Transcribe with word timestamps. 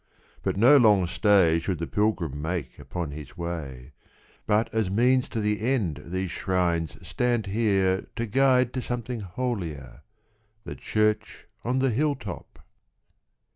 But 0.41 0.57
no 0.57 0.77
long 0.77 1.05
stay 1.05 1.59
Should 1.59 1.77
the 1.77 1.85
pilgrim 1.85 2.41
make 2.41 2.79
upon 2.79 3.11
his 3.11 3.37
way; 3.37 3.91
But 4.47 4.67
as 4.73 4.89
means 4.89 5.29
to 5.29 5.39
the 5.39 5.61
end 5.61 6.01
these 6.03 6.31
shrines 6.31 6.97
stand 7.07 7.45
here 7.45 8.07
To 8.15 8.25
guide 8.25 8.73
to 8.73 8.81
something 8.81 9.19
holier, 9.19 10.01
The 10.63 10.73
church 10.73 11.45
on 11.63 11.77
the 11.77 11.91
hilltop. 11.91 12.65